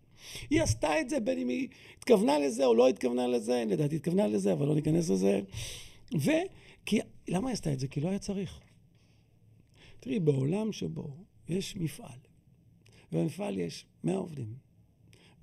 [0.50, 4.28] היא עשתה את זה בין אם היא התכוונה לזה או לא התכוונה לזה, לדעתי התכוונה
[4.28, 5.42] לזה, אבל לא ניכנס לזה.
[6.18, 6.32] ו...
[6.86, 7.00] כי...
[7.28, 7.88] למה היא עשתה את זה?
[7.88, 8.60] כי לא היה צריך.
[10.00, 11.18] תראי, בעולם שבו
[11.50, 12.20] יש מפעל,
[13.12, 14.54] ובמפעל יש 100 עובדים,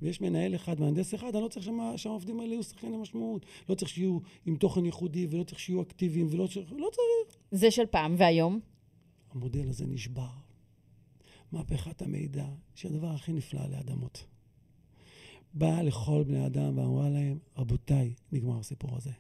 [0.03, 3.47] ויש מנהל אחד, מהנדס אחד, אני לא צריך שהעובדים האלה יהיו שחקני משמעות.
[3.69, 6.73] לא צריך שיהיו עם תוכן ייחודי, ולא צריך שיהיו אקטיביים, ולא צריך...
[6.73, 7.39] לא צריך.
[7.51, 8.61] זה של פעם, והיום?
[9.31, 10.31] המודל הזה נשבר.
[11.53, 14.25] מהפכת המידע, שהיא הדבר הכי נפלא לאדמות.
[15.55, 19.11] באה לכל בני אדם ואמרה להם, רבותיי, נגמר הסיפור הזה.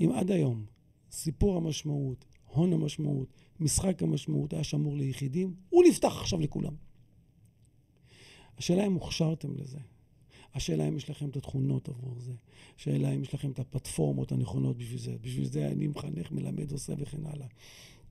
[0.00, 0.64] אם עד היום
[1.10, 3.28] סיפור המשמעות, הון המשמעות,
[3.60, 6.74] משחק המשמעות היה שמור ליחידים, הוא נפתח עכשיו לכולם.
[8.58, 9.78] השאלה אם הוכשרתם לזה.
[10.54, 12.32] השאלה אם יש לכם את התכונות עבור זה.
[12.78, 15.16] השאלה אם יש לכם את הפלטפורמות הנכונות בשביל זה.
[15.20, 17.46] בשביל זה אני מחנך, מלמד, עושה וכן הלאה.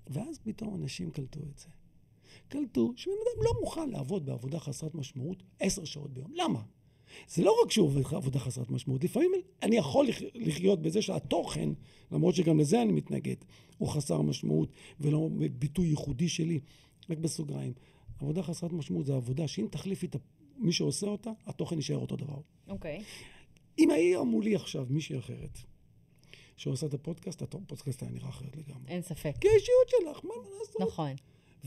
[0.08, 1.68] ואז פתאום אנשים קלטו את זה.
[2.48, 6.32] קלטו שבן אדם לא מוכן לעבוד בעבודה חסרת משמעות עשר שעות ביום.
[6.36, 6.62] למה?
[7.28, 9.32] זה לא רק שהוא עובד עבודה חסרת משמעות, לפעמים
[9.64, 11.70] אני יכול לחיות בזה שהתוכן,
[12.12, 13.36] למרות שגם לזה אני מתנגד,
[13.78, 16.60] הוא חסר משמעות ולא ביטוי ייחודי שלי.
[17.10, 17.74] רק בסוגריים,
[18.20, 20.16] עבודה חסרת משמעות זה עבודה שאם תחליפי את
[20.58, 22.38] מי שעושה אותה, התוכן יישאר אותו דבר.
[22.68, 23.00] אוקיי.
[23.00, 23.02] Okay.
[23.80, 25.60] אם היה מולי עכשיו מישהי אחרת,
[26.58, 28.88] שעושה את הפודקאסט, הפודקאסט היה נראה אחרת לגמרי.
[28.88, 29.34] אין ספק.
[29.42, 30.82] כי האישיות שלך, מה לעשות?
[30.82, 31.12] נכון.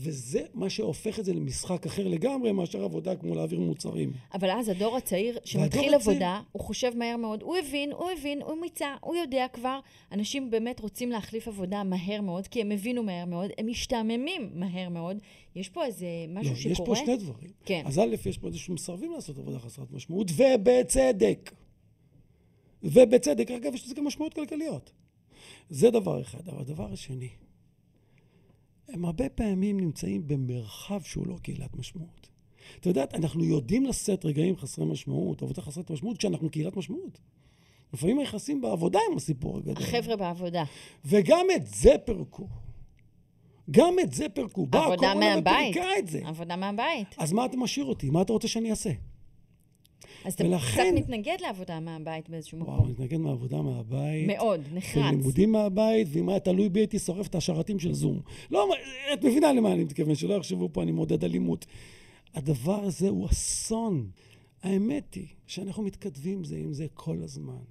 [0.01, 4.11] וזה מה שהופך את זה למשחק אחר לגמרי מאשר עבודה כמו להעביר מוצרים.
[4.33, 6.49] אבל אז הדור הצעיר שמתחיל עבודה, הצעיר...
[6.51, 9.79] הוא חושב מהר מאוד, הוא הבין, הוא הבין, הוא מיצה, הוא יודע כבר.
[10.11, 14.89] אנשים באמת רוצים להחליף עבודה מהר מאוד, כי הם הבינו מהר מאוד, הם משתעממים מהר
[14.89, 15.17] מאוד.
[15.55, 16.73] יש פה איזה משהו לא, שקורה?
[16.73, 17.51] יש פה שני דברים.
[17.65, 17.83] כן.
[17.85, 21.51] אז א', יש פה איזה שמסרבים לעשות עבודה חסרת משמעות, ובצדק.
[22.83, 24.91] ובצדק, אגב, יש לזה גם משמעות כלכליות.
[25.69, 26.49] זה דבר אחד.
[26.49, 27.29] אבל הדבר השני,
[28.93, 32.29] הם הרבה פעמים נמצאים במרחב שהוא לא קהילת משמעות.
[32.79, 37.19] את יודעת, אנחנו יודעים לשאת רגעים חסרי משמעות, עבודה חסרת משמעות, כשאנחנו קהילת משמעות.
[37.93, 39.83] לפעמים היחסים בעבודה הם הסיפור הגדול.
[39.83, 40.63] החבר'ה בעבודה.
[41.05, 42.47] וגם את זה פירקו.
[43.71, 44.65] גם את זה פירקו.
[44.65, 46.21] באה הקורונה ופירקה את זה.
[46.25, 47.15] עבודה מהבית.
[47.17, 48.09] אז מה אתה משאיר אותי?
[48.09, 48.91] מה אתה רוצה שאני אעשה?
[50.25, 50.81] אז אתה ולכן...
[50.81, 52.73] קצת מתנגד לעבודה מהבית באיזשהו מקום.
[52.73, 54.27] וואו, מתנגד מעבודה מהבית.
[54.27, 55.03] מאוד, נחרץ.
[55.05, 58.19] ולימודים מהבית, ואם היה תלוי בי, הייתי שורף את השרתים של זום.
[58.51, 58.69] לא,
[59.13, 61.65] את מבינה למה אני מתכוון, שלא יחשבו פה, אני מעודד אלימות.
[62.33, 64.09] הדבר הזה הוא אסון.
[64.63, 67.63] האמת היא שאנחנו מתכתבים זה עם זה כל הזמן,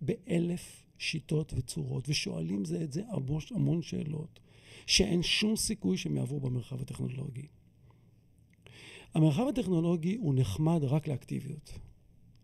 [0.00, 4.40] באלף שיטות וצורות, ושואלים זה את זה המון, המון שאלות,
[4.86, 7.46] שאין שום סיכוי שהם יעברו במרחב הטכנולוגי.
[9.14, 11.72] המרחב הטכנולוגי הוא נחמד רק לאקטיביות.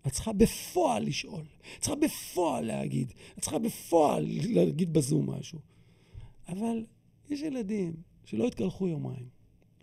[0.07, 1.45] את צריכה בפועל לשאול,
[1.77, 5.59] את צריכה בפועל להגיד, את צריכה בפועל להגיד בזום משהו.
[6.49, 6.85] אבל
[7.29, 7.93] יש ילדים
[8.25, 9.29] שלא התקלחו יומיים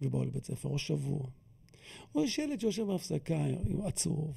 [0.02, 1.28] ובאו לבית ספר, או שבוע.
[2.16, 3.46] או יש ילד שיושב בהפסקה
[3.84, 4.36] עצוב.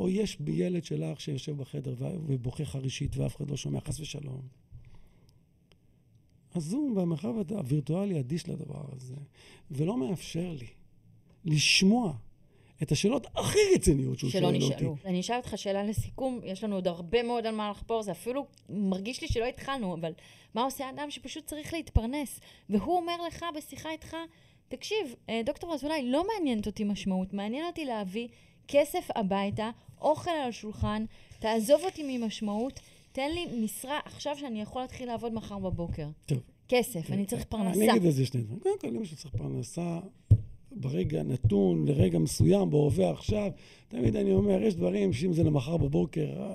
[0.00, 1.94] או יש ילד שלך שיושב בחדר
[2.26, 4.42] ובוכה חרישית ואף אחד לא שומע, חס ושלום.
[6.54, 9.14] הזום והמרחב הווירטואלי אדיש לדבר הזה,
[9.70, 10.66] ולא מאפשר לי
[11.46, 12.12] לשמוע
[12.82, 14.60] את השאלות הכי רציניות שהוא שואל אותי.
[14.60, 14.96] שלא נשאלו.
[15.04, 18.46] אני אשאל אותך שאלה לסיכום, יש לנו עוד הרבה מאוד על מה לחפור, זה אפילו
[18.68, 20.12] מרגיש לי שלא התחלנו, אבל
[20.54, 22.40] מה עושה אדם שפשוט צריך להתפרנס?
[22.70, 24.16] והוא אומר לך בשיחה איתך,
[24.68, 28.28] תקשיב, אה, דוקטור אזולאי, לא מעניינת אותי משמעות, מעניין אותי להביא
[28.68, 31.04] כסף הביתה, אוכל על השולחן,
[31.38, 32.80] תעזוב אותי ממשמעות,
[33.12, 36.08] תן לי משרה עכשיו שאני יכול להתחיל לעבוד מחר בבוקר.
[36.26, 36.38] טוב.
[36.68, 37.80] כסף, אני צריך פרנסה.
[37.80, 38.60] אני אגיד את זה שני דברים.
[38.60, 39.98] קודם כל, למי שצריך פרנסה,
[40.72, 43.50] ברגע נתון, לרגע מסוים, בהווה עכשיו,
[43.88, 46.52] תמיד אני אומר, יש דברים שאם זה למחר בבוקר,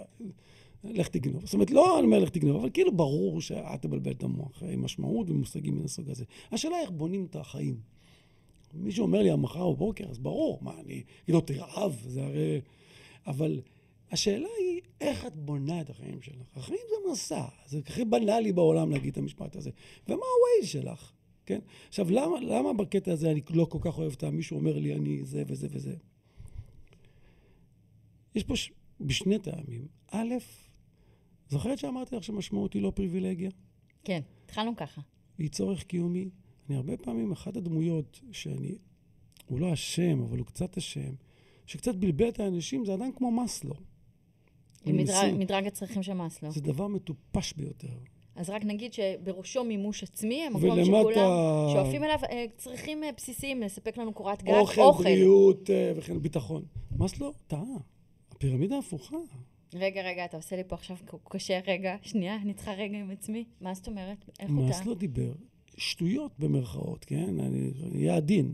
[0.83, 1.45] לך תגנוב.
[1.45, 4.81] זאת אומרת, לא אני אומר לך תגנוב, אבל כאילו ברור שאל תבלבל את המוח עם
[4.81, 6.25] משמעות ומושגים מן הסוג הזה.
[6.51, 7.79] השאלה איך בונים את החיים.
[8.73, 12.61] מישהו אומר לי, המחר בבוקר, אז ברור, מה, אני אגיד לו, תרעב, זה הרי...
[13.27, 13.61] אבל
[14.11, 16.45] השאלה היא, איך את בונה את החיים שלך?
[16.55, 19.69] החיים זה מסע, זה הכי בנאלי בעולם להגיד את המשפט הזה.
[20.07, 21.11] ומה ה-Waze שלך?
[21.45, 21.59] כן?
[21.87, 25.25] עכשיו, למה, למה בקטע הזה אני לא כל כך אוהב את מישהו אומר לי, אני
[25.25, 25.95] זה וזה וזה?
[28.35, 28.71] יש פה ש...
[29.01, 29.87] בשני טעמים.
[30.11, 30.33] א',
[31.49, 33.49] זוכרת שאמרתי לך שמשמעות היא לא פריבילגיה?
[34.03, 35.01] כן, התחלנו ככה.
[35.37, 36.29] היא צורך קיומי.
[36.69, 38.75] אני הרבה פעמים, אחת הדמויות שאני,
[39.45, 41.13] הוא לא אשם, אבל הוא קצת אשם,
[41.65, 43.73] שקצת בלבל את האנשים, זה אדם כמו מאסלו.
[44.85, 46.51] מדרג, מדרג הצרכים של מאסלו.
[46.51, 47.97] זה דבר מטופש ביותר.
[48.35, 51.27] אז רק נגיד שבראשו מימוש עצמי, המקום שכולם ולמטה
[51.73, 56.63] שואפים אליו אה, צרכים אה, בסיסיים, לספק לנו קורת גג, אוכל, בריאות אה, וכן ביטחון.
[56.97, 57.61] מאסלו טעה.
[58.31, 59.17] הפירמידה הפוכה.
[59.73, 60.97] רגע, רגע, אתה עושה לי פה עכשיו
[61.29, 63.45] קשה, רגע, שנייה, אני צריכה רגע עם עצמי.
[63.61, 64.17] מה זאת אומרת?
[64.39, 64.67] איך הוא טעה?
[64.67, 65.31] מאסלו דיבר
[65.77, 67.39] שטויות במרכאות, כן?
[67.39, 68.53] אני אהיה עדין.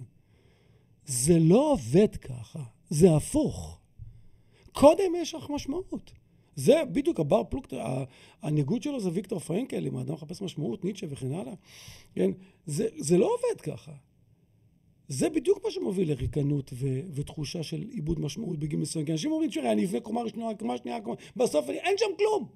[1.06, 3.80] זה לא עובד ככה, זה הפוך.
[4.72, 6.12] קודם יש לך משמעות.
[6.58, 7.42] זה בדיוק הבר
[7.74, 8.04] ה-
[8.42, 11.54] הניגוד שלו זה ויקטור פרנקל, אם האדם מחפש משמעות, ניטשה וכן הלאה.
[12.16, 12.32] כן?
[12.66, 13.92] זה, זה לא עובד ככה.
[15.08, 19.06] זה בדיוק מה שמוביל לריקנות ו- ותחושה של איבוד משמעות בגיל מסוים.
[19.06, 21.16] כי אנשים אומרים, תראה, אני אבנה קומה ראשונה, קומה שנייה, קומה...
[21.36, 22.50] בסוף אני, אין שם כלום.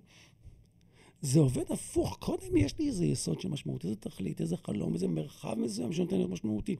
[1.21, 2.17] זה עובד הפוך.
[2.19, 6.15] קודם יש לי איזה יסוד של משמעות, איזה תכלית, איזה חלום, איזה מרחב מסוים שנותן
[6.15, 6.75] להיות משמעותי.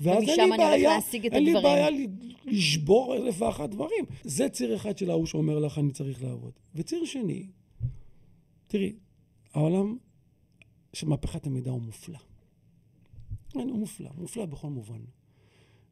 [0.00, 0.98] ואז אין לי בעיה,
[1.32, 1.62] אין לי הדברים.
[1.62, 2.06] בעיה ל-
[2.44, 4.04] לשבור אלף ואחת דברים.
[4.24, 6.52] זה ציר אחד של ההוא שאומר לך, אני צריך לעבוד.
[6.74, 7.46] וציר שני,
[8.66, 8.92] תראי,
[9.54, 9.96] העולם
[10.92, 12.18] של מהפכת המידע הוא מופלא.
[13.50, 15.00] כן, הוא מופלא, מופלא בכל מובן.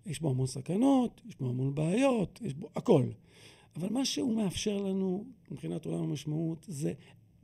[0.06, 3.06] יש בו המון סכנות, יש בו המון בעיות, יש בו הכל.
[3.76, 6.92] אבל מה שהוא מאפשר לנו, מבחינת עולם המשמעות, זה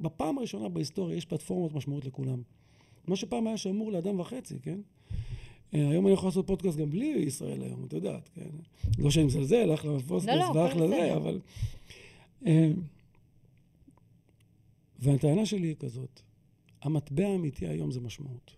[0.00, 2.42] בפעם הראשונה בהיסטוריה יש פלטפורמות משמעות לכולם.
[3.06, 4.80] מה שפעם היה שמור לאדם וחצי, כן?
[5.74, 8.50] אה, היום אני יכול לעשות פודקאסט גם בלי ישראל היום, את יודעת, כן?
[8.98, 11.16] לא שאני מזלזל, אחלה פודקאסט לא, הכל ואחלה זה.
[11.16, 11.40] אבל...
[12.46, 12.70] אה,
[14.98, 16.20] והטענה שלי היא כזאת,
[16.82, 18.50] המטבע האמיתי היום זה משמעות.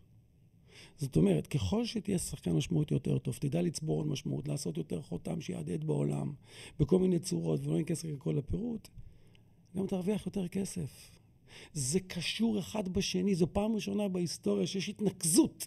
[0.96, 5.40] זאת אומרת, ככל שתהיה שחקן משמעות יותר טוב, תדע לצבור עוד משמעות, לעשות יותר חותם
[5.40, 6.32] שיהדהד בעולם,
[6.80, 8.88] בכל מיני צורות, ולא ניכנס לכל הפירוט,
[9.76, 11.10] גם תרוויח יותר כסף.
[11.72, 15.66] זה קשור אחד בשני, זו פעם ראשונה בהיסטוריה שיש התנקזות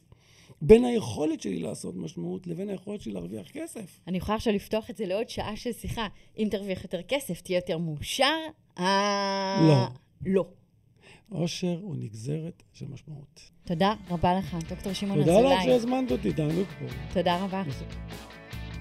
[0.61, 3.99] בין היכולת שלי לעשות משמעות לבין היכולת שלי להרוויח כסף.
[4.07, 6.07] אני יכולה עכשיו לפתוח את זה לעוד שעה של שיחה.
[6.37, 8.35] אם תרוויח יותר כסף, תהיה יותר מאושר?
[8.79, 9.67] אה...
[9.67, 9.87] לא.
[10.25, 10.45] לא.
[11.29, 13.51] עושר הוא נגזרת של משמעות.
[13.65, 15.65] תודה רבה לך, דוקטור שמעון תודה לך אזולאי.
[15.65, 16.85] שהזמנת אותי, תענוג פה.
[17.13, 17.63] תודה רבה.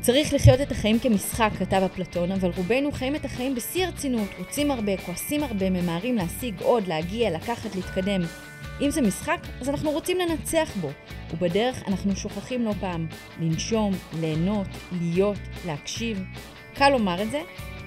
[0.05, 4.71] צריך לחיות את החיים כמשחק, כתב אפלטון, אבל רובנו חיים את החיים בשיא הרצינות, רוצים
[4.71, 8.21] הרבה, כועסים הרבה, ממהרים להשיג עוד, להגיע, לקחת, להתקדם.
[8.81, 10.90] אם זה משחק, אז אנחנו רוצים לנצח בו,
[11.33, 13.07] ובדרך אנחנו שוכחים לא פעם
[13.40, 16.25] לנשום, ליהנות, להיות, להקשיב.
[16.75, 17.40] קל לומר את זה,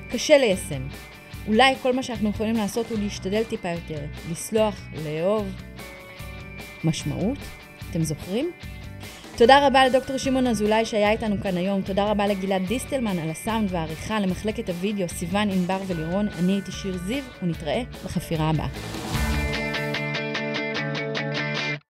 [0.09, 0.87] קשה ליישם.
[1.47, 5.47] אולי כל מה שאנחנו יכולים לעשות הוא להשתדל טיפה יותר, לסלוח, לאהוב.
[6.83, 7.37] משמעות?
[7.91, 8.51] אתם זוכרים?
[9.37, 13.69] תודה רבה לדוקטור שמעון אזולאי שהיה איתנו כאן היום, תודה רבה לגלעד דיסטלמן על הסאונד
[13.71, 19.26] והעריכה, למחלקת הוידאו, סיון, ענבר ולירון, אני הייתי שיר זיו, ונתראה בחפירה הבאה.